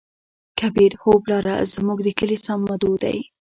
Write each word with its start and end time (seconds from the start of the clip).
کبير: 0.59 0.91
هو 1.01 1.11
پلاره 1.23 1.55
زموږ 1.73 1.97
د 2.03 2.07
کلي 2.19 2.37
صمدو 2.45 2.91
دى. 3.03 3.17